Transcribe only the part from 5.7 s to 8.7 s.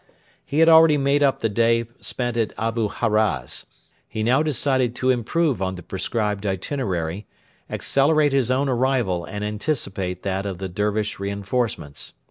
the prescribed itinerary, accelerate his own